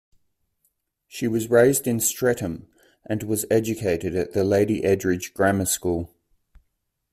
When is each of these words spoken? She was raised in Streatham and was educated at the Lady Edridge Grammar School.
She 1.07 1.27
was 1.27 1.51
raised 1.51 1.85
in 1.85 1.99
Streatham 1.99 2.67
and 3.07 3.21
was 3.21 3.45
educated 3.51 4.15
at 4.15 4.33
the 4.33 4.43
Lady 4.43 4.81
Edridge 4.81 5.31
Grammar 5.35 5.67
School. 5.67 6.11